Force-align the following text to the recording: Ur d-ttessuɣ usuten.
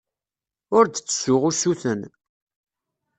Ur 0.77 0.85
d-ttessuɣ 0.85 1.41
usuten. 1.49 2.01